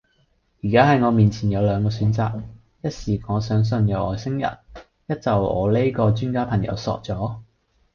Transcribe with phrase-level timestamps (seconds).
[0.61, 2.41] 依家系我面前有兩個選擇，
[2.81, 4.57] 一是我相信有外星人，
[5.05, 7.43] 一就我呢個專家朋友傻左